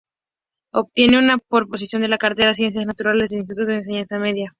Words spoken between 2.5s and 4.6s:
Ciencias Naturales del Instituto de Enseñanza Media.